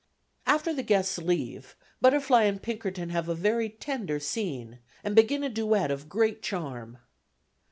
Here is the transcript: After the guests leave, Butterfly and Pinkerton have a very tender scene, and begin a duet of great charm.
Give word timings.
After 0.47 0.73
the 0.73 0.81
guests 0.81 1.19
leave, 1.19 1.75
Butterfly 2.01 2.45
and 2.45 2.59
Pinkerton 2.59 3.09
have 3.11 3.29
a 3.29 3.35
very 3.35 3.69
tender 3.69 4.19
scene, 4.19 4.79
and 5.03 5.15
begin 5.15 5.43
a 5.43 5.47
duet 5.49 5.91
of 5.91 6.09
great 6.09 6.41
charm. 6.41 6.97